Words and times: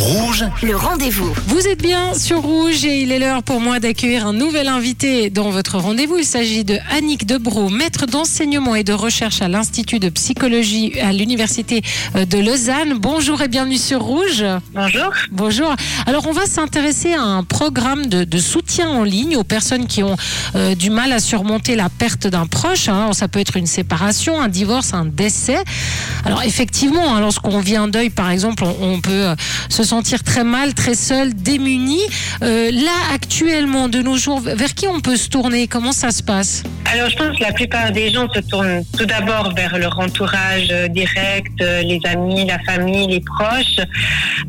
Rouge, 0.00 0.46
le 0.62 0.74
rendez-vous. 0.76 1.30
Vous 1.46 1.66
êtes 1.66 1.82
bien 1.82 2.14
sur 2.14 2.40
Rouge 2.40 2.86
et 2.86 3.02
il 3.02 3.12
est 3.12 3.18
l'heure 3.18 3.42
pour 3.42 3.60
moi 3.60 3.80
d'accueillir 3.80 4.26
un 4.26 4.32
nouvel 4.32 4.66
invité 4.66 5.28
dans 5.28 5.50
votre 5.50 5.76
rendez-vous. 5.76 6.16
Il 6.16 6.24
s'agit 6.24 6.64
de 6.64 6.78
Annick 6.90 7.26
Debro, 7.26 7.68
maître 7.68 8.06
d'enseignement 8.06 8.74
et 8.74 8.82
de 8.82 8.94
recherche 8.94 9.42
à 9.42 9.48
l'Institut 9.48 9.98
de 9.98 10.08
psychologie 10.08 10.98
à 11.00 11.12
l'Université 11.12 11.82
euh, 12.16 12.24
de 12.24 12.38
Lausanne. 12.38 12.94
Bonjour 12.94 13.42
et 13.42 13.48
bienvenue 13.48 13.76
sur 13.76 14.00
Rouge. 14.00 14.42
Bonjour. 14.72 15.12
Bonjour. 15.32 15.76
Alors 16.06 16.26
on 16.26 16.32
va 16.32 16.46
s'intéresser 16.46 17.12
à 17.12 17.22
un 17.22 17.44
programme 17.44 18.06
de, 18.06 18.24
de, 18.24 18.38
soutien 18.38 18.88
en 18.88 19.04
ligne 19.04 19.36
aux 19.36 19.44
personnes 19.44 19.86
qui 19.86 20.02
ont 20.02 20.16
euh, 20.54 20.74
du 20.74 20.88
mal 20.88 21.12
à 21.12 21.20
surmonter 21.20 21.76
la 21.76 21.90
perte 21.90 22.26
d'un 22.26 22.46
proche. 22.46 22.88
Hein. 22.88 23.12
Ça 23.12 23.28
peut 23.28 23.38
être 23.38 23.58
une 23.58 23.66
séparation, 23.66 24.40
un 24.40 24.48
divorce, 24.48 24.94
un 24.94 25.04
décès. 25.04 25.62
Alors 26.24 26.42
effectivement, 26.42 27.14
hein, 27.14 27.20
lorsqu'on 27.20 27.60
vit 27.60 27.76
un 27.76 27.88
deuil 27.88 28.08
par 28.08 28.30
exemple, 28.30 28.64
on, 28.64 28.94
on 28.94 29.00
peut 29.02 29.10
euh, 29.10 29.34
se 29.68 29.89
sentir 29.90 30.22
très 30.22 30.44
mal, 30.44 30.72
très 30.72 30.94
seul, 30.94 31.34
démuni. 31.34 32.00
Euh, 32.42 32.70
là, 32.70 32.96
actuellement, 33.12 33.88
de 33.88 34.00
nos 34.00 34.16
jours, 34.16 34.38
vers 34.38 34.74
qui 34.74 34.86
on 34.86 35.00
peut 35.00 35.16
se 35.16 35.28
tourner? 35.28 35.66
Comment 35.66 35.90
ça 35.90 36.12
se 36.12 36.22
passe? 36.22 36.62
Alors, 36.92 37.08
je 37.08 37.14
pense 37.14 37.38
que 37.38 37.44
la 37.44 37.52
plupart 37.52 37.92
des 37.92 38.10
gens 38.10 38.28
se 38.34 38.40
tournent 38.40 38.82
tout 38.98 39.06
d'abord 39.06 39.54
vers 39.54 39.78
leur 39.78 39.96
entourage 40.00 40.66
euh, 40.72 40.88
direct, 40.88 41.52
euh, 41.60 41.82
les 41.82 42.00
amis, 42.04 42.44
la 42.44 42.58
famille, 42.60 43.06
les 43.06 43.20
proches. 43.20 43.78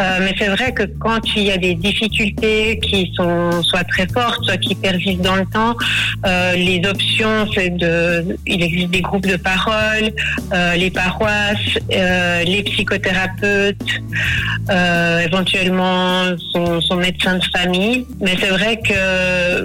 Euh, 0.00 0.18
mais 0.20 0.34
c'est 0.36 0.48
vrai 0.48 0.74
que 0.74 0.82
quand 0.98 1.20
il 1.36 1.44
y 1.44 1.52
a 1.52 1.58
des 1.58 1.76
difficultés 1.76 2.80
qui 2.80 3.12
sont 3.16 3.62
soit 3.62 3.84
très 3.84 4.08
fortes, 4.08 4.42
soit 4.42 4.56
qui 4.56 4.74
persistent 4.74 5.22
dans 5.22 5.36
le 5.36 5.46
temps, 5.46 5.76
les 6.56 6.82
options, 6.88 7.46
il 7.54 8.62
existe 8.62 8.90
des 8.90 9.00
groupes 9.00 9.26
de 9.26 9.36
parole, 9.36 10.10
les 10.76 10.90
paroisses, 10.90 11.78
les 11.90 12.62
psychothérapeutes, 12.64 14.00
éventuellement 15.24 16.24
son, 16.52 16.80
son, 16.80 16.96
médecin 16.96 17.36
de 17.36 17.44
famille. 17.56 18.06
Mais 18.20 18.34
c'est 18.40 18.48
vrai 18.48 18.80
que 18.80 19.60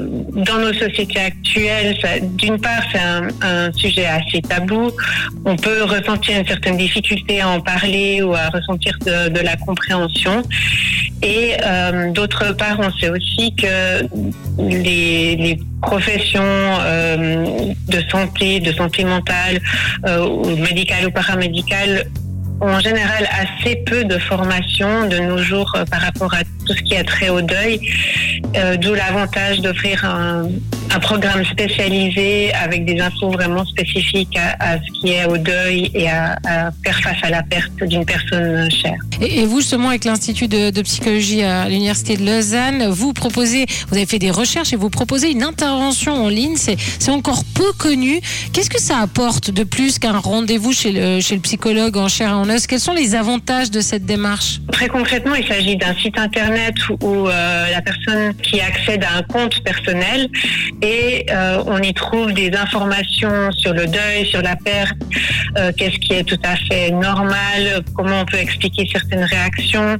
dans 0.45 0.57
nos 0.59 0.73
sociétés 0.73 1.19
actuelles, 1.19 1.97
d'une 2.33 2.58
part, 2.59 2.83
c'est 2.91 2.99
un, 2.99 3.71
sujet 3.73 4.05
assez 4.05 4.41
tabou. 4.41 4.91
On 5.45 5.55
peut 5.55 5.83
ressentir 5.83 6.39
une 6.39 6.47
certaine 6.47 6.77
difficulté 6.77 7.41
à 7.41 7.49
en 7.49 7.61
parler 7.61 8.21
ou 8.21 8.33
à 8.33 8.49
ressentir 8.49 8.97
de, 9.05 9.39
la 9.39 9.55
compréhension. 9.57 10.43
Et 11.21 11.55
euh, 11.65 12.11
d'autre 12.11 12.53
part, 12.53 12.79
on 12.79 12.91
sait 12.97 13.09
aussi 13.09 13.53
que 13.55 14.07
les, 14.57 15.59
professions 15.81 16.41
euh, 16.43 17.73
de 17.87 18.01
santé, 18.09 18.59
de 18.59 18.71
santé 18.73 19.05
mentale, 19.05 19.59
euh, 20.05 20.27
ou 20.27 20.45
médicale 20.57 21.07
ou 21.07 21.11
paramédicale 21.11 22.05
ont 22.61 22.73
en 22.73 22.79
général 22.81 23.29
assez 23.31 23.77
peu 23.85 24.03
de 24.03 24.17
formation 24.17 25.07
de 25.07 25.17
nos 25.19 25.37
jours 25.37 25.71
euh, 25.75 25.85
par 25.85 26.01
rapport 26.01 26.33
à 26.33 26.43
tout 26.65 26.73
ce 26.73 26.81
qui 26.83 26.97
a 26.97 27.03
trait 27.03 27.29
au 27.29 27.41
deuil, 27.41 27.79
d'où 28.81 28.93
l'avantage 28.93 29.61
d'offrir 29.61 30.03
un, 30.03 30.49
un, 30.91 30.99
programme 30.99 31.45
spécialisé 31.45 32.53
avec 32.53 32.85
des 32.85 32.99
infos 32.99 33.31
vraiment 33.31 33.65
spécifiques 33.65 34.37
à, 34.37 34.77
ce 34.77 34.99
qui 34.99 35.13
est 35.13 35.25
au 35.25 35.37
deuil 35.37 35.89
et 35.93 36.09
à, 36.09 36.37
faire 36.83 36.99
face 37.01 37.17
à 37.23 37.29
la 37.29 37.43
perte 37.43 37.71
d'une 37.83 38.05
personne 38.05 38.69
chère. 38.71 38.97
Et, 39.21 39.45
vous 39.45 39.61
justement 39.61 39.89
avec 39.89 40.05
l'Institut 40.05 40.47
de, 40.47 40.69
de, 40.69 40.81
psychologie 40.81 41.43
à 41.43 41.67
l'Université 41.67 42.17
de 42.17 42.25
Lausanne, 42.25 42.87
vous 42.89 43.13
proposez, 43.13 43.65
vous 43.89 43.95
avez 43.95 44.05
fait 44.05 44.19
des 44.19 44.31
recherches 44.31 44.73
et 44.73 44.75
vous 44.75 44.89
proposez 44.89 45.31
une 45.31 45.43
intervention 45.43 46.25
en 46.25 46.29
ligne, 46.29 46.55
c'est 46.57 46.77
encore 47.09 47.43
peu 47.53 47.71
connu. 47.77 48.21
Qu'est-ce 48.53 48.69
que 48.69 48.81
ça 48.81 48.99
apporte 48.99 49.51
de 49.51 49.63
plus 49.63 49.99
qu'un 49.99 50.17
rendez-vous 50.17 50.73
chez 50.73 50.91
le, 50.91 51.21
chez 51.21 51.35
le 51.35 51.41
psychologue 51.41 51.97
en 51.97 52.07
chair 52.07 52.29
et 52.29 52.33
en 52.33 52.49
os? 52.49 52.67
Quels 52.67 52.79
sont 52.79 52.93
les 52.93 53.15
avantages 53.15 53.71
de 53.71 53.81
cette 53.81 54.05
démarche? 54.05 54.59
Très 54.79 54.87
concrètement, 54.87 55.35
il 55.35 55.45
s'agit 55.45 55.75
d'un 55.75 55.93
site 55.93 56.17
internet 56.17 56.73
où 57.01 57.27
euh, 57.27 57.69
la 57.69 57.81
personne 57.81 58.33
qui 58.35 58.61
accède 58.61 59.03
à 59.03 59.17
un 59.17 59.23
compte 59.23 59.61
personnel 59.61 60.29
et 60.81 61.25
euh, 61.29 61.61
on 61.67 61.81
y 61.81 61.93
trouve 61.93 62.31
des 62.31 62.49
informations 62.55 63.51
sur 63.51 63.73
le 63.73 63.87
deuil, 63.87 64.25
sur 64.25 64.41
la 64.41 64.55
perte, 64.55 64.95
euh, 65.57 65.73
qu'est-ce 65.75 65.97
qui 65.97 66.13
est 66.13 66.23
tout 66.23 66.39
à 66.45 66.55
fait 66.55 66.91
normal, 66.91 67.83
comment 67.93 68.21
on 68.21 68.25
peut 68.25 68.37
expliquer 68.37 68.87
certaines 68.89 69.25
réactions, 69.25 69.97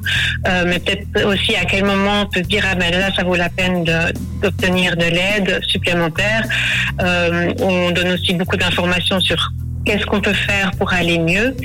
mais 0.65 0.79
peut-être 0.79 1.25
aussi 1.25 1.57
à 1.57 1.65
quel 1.65 1.83
moment 1.83 2.21
on 2.21 2.27
peut 2.27 2.39
dire 2.39 2.63
ah 2.71 2.75
ben 2.75 2.89
là 2.89 3.13
ça 3.13 3.23
vaut 3.23 3.35
la 3.35 3.49
peine 3.49 3.83
d'obtenir 4.41 4.95
de, 4.95 5.03
de 5.03 5.09
l'aide 5.09 5.59
supplémentaire. 5.67 6.45
On 6.99 7.91
donne 7.91 8.13
aussi 8.13 8.33
beaucoup 8.33 8.55
d'informations 8.55 9.19
sur 9.19 9.51
qu'est-ce 9.89 10.05
qu'on 10.05 10.21
peut 10.21 10.33
faire 10.33 10.69
pour 10.77 10.93
aller 10.93 11.17
mieux 11.17 11.55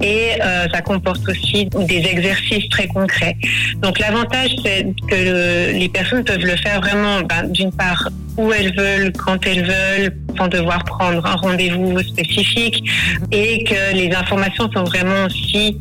et 0.00 0.40
euh, 0.40 0.68
ça 0.72 0.80
comporte 0.80 1.28
aussi 1.28 1.66
des 1.66 2.06
exercices 2.06 2.68
très 2.68 2.86
concrets. 2.86 3.36
Donc 3.78 3.98
l'avantage 3.98 4.50
c'est 4.64 4.86
que 5.10 5.14
le, 5.16 5.78
les 5.78 5.88
personnes 5.88 6.22
peuvent 6.22 6.44
le 6.44 6.56
faire 6.56 6.80
vraiment 6.80 7.22
ben, 7.22 7.48
d'une 7.48 7.72
part 7.72 8.10
où 8.36 8.52
elles 8.52 8.74
veulent, 8.76 9.12
quand 9.12 9.46
elles 9.46 9.64
veulent, 9.64 10.16
sans 10.36 10.48
devoir 10.48 10.82
prendre 10.84 11.24
un 11.24 11.34
rendez-vous 11.36 12.00
spécifique 12.00 12.82
et 13.30 13.64
que 13.64 13.94
les 13.94 14.12
informations 14.14 14.70
sont 14.72 14.84
vraiment 14.84 15.26
aussi 15.26 15.78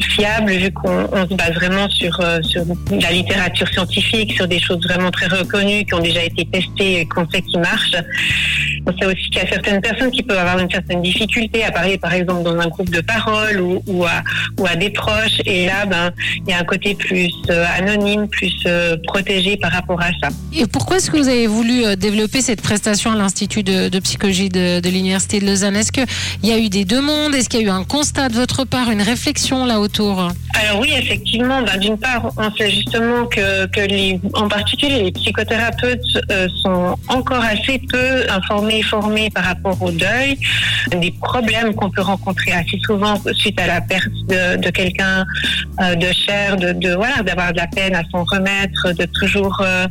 fiables 0.00 0.52
vu 0.52 0.70
qu'on 0.72 1.28
se 1.28 1.34
base 1.34 1.54
vraiment 1.54 1.88
sur, 1.90 2.18
euh, 2.20 2.40
sur 2.42 2.62
la 2.90 3.10
littérature 3.10 3.68
scientifique, 3.68 4.32
sur 4.32 4.46
des 4.46 4.60
choses 4.60 4.82
vraiment 4.86 5.10
très 5.10 5.26
reconnues 5.26 5.84
qui 5.84 5.94
ont 5.94 6.00
déjà 6.00 6.22
été 6.22 6.44
testées 6.46 7.00
et 7.00 7.06
qu'on 7.06 7.28
sait 7.28 7.42
qui 7.42 7.58
marchent. 7.58 7.96
On 8.86 8.96
sait 8.96 9.06
aussi 9.06 9.30
qu'il 9.30 9.42
y 9.42 9.44
a 9.44 9.48
certaines 9.48 9.80
personnes 9.80 10.10
qui 10.10 10.22
peuvent 10.22 10.38
avoir 10.38 10.58
une 10.58 10.70
certaine 10.70 11.02
difficulté 11.02 11.64
à 11.64 11.72
parler, 11.72 11.98
par 11.98 12.12
exemple, 12.12 12.44
dans 12.44 12.58
un 12.58 12.68
groupe 12.68 12.90
de 12.90 13.00
parole 13.00 13.60
ou, 13.60 14.04
à, 14.04 14.22
ou 14.60 14.66
à 14.66 14.76
des 14.76 14.90
proches. 14.90 15.40
Et 15.44 15.66
là, 15.66 15.86
ben, 15.86 16.12
il 16.46 16.50
y 16.50 16.52
a 16.52 16.60
un 16.60 16.64
côté 16.64 16.94
plus 16.94 17.32
euh, 17.50 17.64
anonyme, 17.76 18.28
plus 18.28 18.54
euh, 18.66 18.96
protégé 19.04 19.56
par 19.56 19.72
rapport 19.72 20.00
à 20.00 20.10
ça. 20.22 20.28
Et 20.54 20.66
pourquoi 20.66 20.98
est-ce 20.98 21.10
que 21.10 21.16
vous 21.16 21.28
avez 21.28 21.46
voulu 21.48 21.84
développer 21.96 22.40
cette 22.40 22.62
prestation 22.62 23.12
à 23.12 23.16
l'Institut 23.16 23.62
de, 23.62 23.98
psychologie 24.00 24.48
de, 24.48 24.80
de 24.80 24.88
l'Université 24.88 25.40
de 25.40 25.46
Lausanne. 25.46 25.76
Est-ce 25.76 25.92
qu'il 25.92 26.06
y 26.42 26.52
a 26.52 26.58
eu 26.58 26.68
des 26.68 26.84
demandes 26.84 27.34
Est-ce 27.34 27.48
qu'il 27.48 27.60
y 27.60 27.64
a 27.64 27.66
eu 27.66 27.70
un 27.70 27.84
constat 27.84 28.28
de 28.28 28.34
votre 28.34 28.64
part, 28.64 28.90
une 28.90 29.02
réflexion 29.02 29.64
là 29.64 29.80
autour? 29.80 30.28
Alors 30.58 30.80
oui, 30.80 30.90
effectivement. 30.96 31.62
Ben, 31.62 31.78
D'une 31.78 31.98
part, 31.98 32.30
on 32.36 32.50
sait 32.54 32.70
justement 32.70 33.26
que, 33.26 33.66
que 33.66 33.80
les, 33.80 34.18
en 34.34 34.48
particulier 34.48 35.02
les 35.04 35.12
psychothérapeutes 35.12 36.00
euh, 36.30 36.48
sont 36.62 36.96
encore 37.08 37.42
assez 37.42 37.80
peu 37.90 38.24
informés 38.30 38.78
et 38.78 38.82
formés 38.82 39.30
par 39.30 39.44
rapport 39.44 39.80
au 39.82 39.90
deuil, 39.90 40.38
des 40.90 41.12
problèmes 41.20 41.74
qu'on 41.74 41.90
peut 41.90 42.00
rencontrer 42.00 42.52
assez 42.52 42.78
souvent 42.84 43.20
suite 43.34 43.60
à 43.60 43.66
la 43.66 43.80
perte 43.80 44.08
de, 44.28 44.70
quelqu'un 44.70 45.26
euh, 45.82 45.94
de 45.94 46.08
cher, 46.12 46.56
de, 46.56 46.94
voilà, 46.94 47.22
d'avoir 47.22 47.52
de 47.52 47.58
la 47.58 47.66
peine 47.66 47.94
à 47.94 48.02
s'en 48.10 48.24
remettre, 48.24 48.92
de 48.92 49.04
toujours 49.04 49.62
euh, 49.62 49.86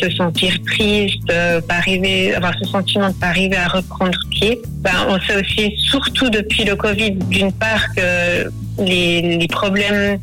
se 0.00 0.10
sentir 0.10 0.54
triste, 0.66 1.26
pas 1.68 1.74
arriver, 1.74 2.34
avoir 2.34 2.54
ce 2.58 2.66
sentiment 2.66 3.08
de 3.08 3.14
pas 3.14 3.28
arriver 3.28 3.56
à 3.56 3.68
reprendre 3.68 4.18
pied. 4.30 4.60
Ben, 4.78 4.92
on 5.08 5.20
sait 5.20 5.36
aussi, 5.36 5.74
surtout 5.76 6.30
depuis 6.30 6.64
le 6.64 6.76
Covid, 6.76 7.12
d'une 7.12 7.52
part 7.52 7.94
que 7.94 8.50
les, 8.78 9.38
les, 9.38 9.48
problèmes 9.48 10.20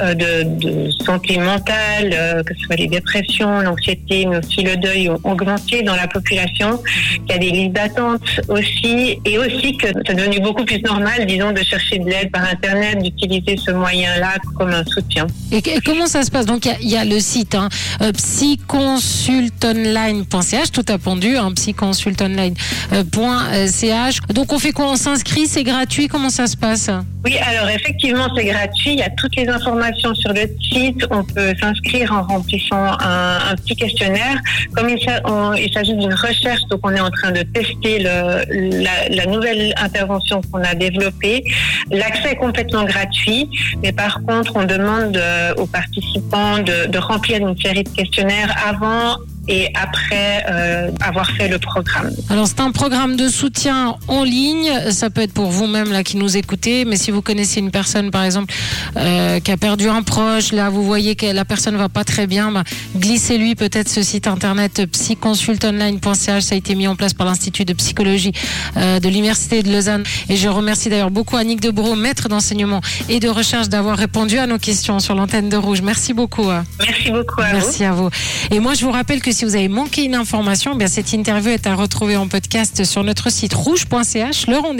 euh, 0.00 0.14
de, 0.14 0.44
de, 0.44 0.88
santé 1.04 1.36
mentale, 1.38 2.10
euh, 2.12 2.42
que 2.42 2.54
ce 2.54 2.60
soit 2.60 2.76
les 2.76 2.86
dépressions, 2.86 3.60
l'anxiété, 3.60 4.26
mais 4.26 4.38
aussi 4.38 4.62
le 4.62 4.76
deuil 4.76 5.08
ont 5.08 5.18
augmenté 5.24 5.82
dans 5.82 5.96
la 5.96 6.06
population. 6.06 6.80
Il 7.26 7.32
y 7.32 7.34
a 7.34 7.38
des 7.38 7.50
listes 7.50 7.72
d'attente 7.72 8.22
aussi, 8.48 9.18
et 9.24 9.38
aussi 9.38 9.76
que 9.76 9.88
c'est 10.06 10.14
devenu 10.14 10.38
beaucoup 10.40 10.64
plus 10.64 10.80
normal, 10.82 11.26
disons, 11.26 11.50
de 11.52 11.62
chercher 11.62 11.98
de 11.98 12.08
l'aide 12.08 12.30
par 12.30 12.44
Internet, 12.44 13.02
d'utiliser 13.02 13.56
ce 13.56 13.72
moyen-là 13.72 14.36
comme 14.56 14.70
un 14.70 14.84
soutien. 14.84 15.26
Et, 15.50 15.58
et, 15.58 15.80
comment 15.84 16.06
ça 16.06 16.22
se 16.22 16.30
passe? 16.30 16.46
Donc 16.46 16.66
il 16.66 16.76
y, 16.88 16.92
y, 16.92 16.96
a 16.96 17.04
le 17.04 17.18
site 17.20 17.54
hein, 17.54 17.68
euh, 18.00 18.12
psyconsultonline.ch, 18.12 20.70
tout 20.72 20.86
a 20.88 20.98
pondu, 20.98 21.36
hein, 21.36 21.52
psyconsultonline.ch. 21.54 24.20
Donc 24.32 24.52
on 24.52 24.58
fait 24.58 24.72
quoi? 24.72 24.90
On 24.90 24.96
s'inscrit, 24.96 25.46
c'est 25.46 25.64
gratuit, 25.64 26.08
comment 26.08 26.30
ça 26.30 26.46
se 26.46 26.56
passe? 26.56 26.88
Oui, 27.24 27.36
alors 27.38 27.68
effectivement, 27.68 27.87
Effectivement, 27.88 28.28
c'est 28.36 28.44
gratuit. 28.44 28.92
Il 28.92 28.98
y 28.98 29.02
a 29.02 29.08
toutes 29.08 29.34
les 29.36 29.48
informations 29.48 30.14
sur 30.14 30.30
le 30.34 30.42
site. 30.60 31.06
On 31.10 31.24
peut 31.24 31.54
s'inscrire 31.58 32.12
en 32.12 32.22
remplissant 32.22 32.84
un, 33.00 33.56
petit 33.56 33.76
questionnaire. 33.76 34.36
Comme 34.74 34.90
il 34.90 35.72
s'agit 35.72 35.96
d'une 35.96 36.12
recherche, 36.12 36.60
donc 36.70 36.80
on 36.82 36.90
est 36.90 37.00
en 37.00 37.10
train 37.10 37.30
de 37.30 37.40
tester 37.40 38.00
la, 38.00 39.26
nouvelle 39.26 39.72
intervention 39.78 40.42
qu'on 40.52 40.62
a 40.64 40.74
développée. 40.74 41.42
L'accès 41.90 42.32
est 42.32 42.36
complètement 42.36 42.84
gratuit, 42.84 43.48
mais 43.82 43.92
par 43.92 44.22
contre, 44.22 44.52
on 44.56 44.64
demande 44.64 45.18
aux 45.56 45.66
participants 45.66 46.58
de 46.58 46.98
remplir 46.98 47.38
une 47.38 47.56
série 47.58 47.84
de 47.84 47.88
questionnaires 47.88 48.54
avant 48.68 49.16
et 49.48 49.70
après 49.74 50.44
euh, 50.50 50.90
avoir 51.00 51.30
fait 51.30 51.48
le 51.48 51.58
programme. 51.58 52.10
Alors 52.28 52.46
c'est 52.46 52.60
un 52.60 52.70
programme 52.70 53.16
de 53.16 53.28
soutien 53.28 53.96
en 54.06 54.22
ligne. 54.22 54.70
Ça 54.90 55.10
peut 55.10 55.22
être 55.22 55.32
pour 55.32 55.50
vous-même 55.50 55.90
là 55.90 56.04
qui 56.04 56.18
nous 56.18 56.36
écoutez, 56.36 56.84
mais 56.84 56.96
si 56.96 57.10
vous 57.10 57.22
connaissez 57.22 57.60
une 57.60 57.70
personne 57.70 58.10
par 58.10 58.24
exemple 58.24 58.54
euh, 58.96 59.40
qui 59.40 59.50
a 59.50 59.56
perdu 59.56 59.88
un 59.88 60.02
proche, 60.02 60.52
là 60.52 60.68
vous 60.68 60.84
voyez 60.84 61.16
que 61.16 61.26
la 61.26 61.44
personne 61.44 61.76
va 61.76 61.88
pas 61.88 62.04
très 62.04 62.26
bien, 62.26 62.52
bah, 62.52 62.62
glissez-lui 62.96 63.54
peut-être 63.54 63.88
ce 63.88 64.02
site 64.02 64.26
internet 64.26 64.84
psyconsultonline.ch. 64.92 66.42
Ça 66.42 66.54
a 66.54 66.58
été 66.58 66.74
mis 66.74 66.86
en 66.86 66.96
place 66.96 67.14
par 67.14 67.26
l'Institut 67.26 67.64
de 67.64 67.72
psychologie 67.72 68.32
euh, 68.76 69.00
de 69.00 69.08
l'Université 69.08 69.62
de 69.62 69.72
Lausanne. 69.72 70.04
Et 70.28 70.36
je 70.36 70.48
remercie 70.48 70.90
d'ailleurs 70.90 71.10
beaucoup 71.10 71.36
Annick 71.36 71.60
Debro, 71.60 71.94
maître 71.94 72.28
d'enseignement 72.28 72.82
et 73.08 73.18
de 73.18 73.28
recherche, 73.28 73.68
d'avoir 73.68 73.96
répondu 73.96 74.38
à 74.38 74.46
nos 74.46 74.58
questions 74.58 74.98
sur 74.98 75.14
l'antenne 75.14 75.48
de 75.48 75.56
Rouge. 75.56 75.80
Merci 75.80 76.12
beaucoup. 76.12 76.50
Merci 76.80 77.10
beaucoup 77.10 77.40
à 77.40 77.52
Merci 77.52 77.84
à 77.84 77.92
vous. 77.92 78.10
Et 78.50 78.60
moi 78.60 78.74
je 78.74 78.84
vous 78.84 78.92
rappelle 78.92 79.22
que 79.22 79.32
si 79.38 79.44
vous 79.44 79.54
avez 79.54 79.68
manqué 79.68 80.02
une 80.02 80.16
information, 80.16 80.72
eh 80.74 80.78
bien 80.78 80.88
cette 80.88 81.12
interview 81.12 81.52
est 81.52 81.68
à 81.68 81.76
retrouver 81.76 82.16
en 82.16 82.26
podcast 82.26 82.82
sur 82.82 83.04
notre 83.04 83.30
site 83.30 83.54
rouge.ch. 83.54 84.48
Le 84.48 84.56
rendez-vous 84.56 84.78